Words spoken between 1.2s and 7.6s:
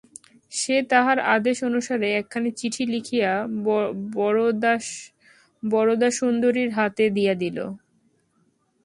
আদেশ অনুসারে একখানি চিঠি লিখিয়া বরদাসুন্দরীর হাতে দিয়া দিল।